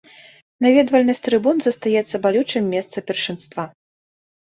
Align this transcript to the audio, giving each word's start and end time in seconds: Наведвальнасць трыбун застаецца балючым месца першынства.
Наведвальнасць 0.65 1.21
трыбун 1.27 1.61
застаецца 1.67 2.23
балючым 2.27 2.63
месца 2.75 2.97
першынства. 3.13 3.71